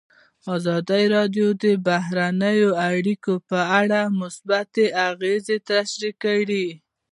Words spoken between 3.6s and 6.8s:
اړه مثبت اغېزې تشریح کړي.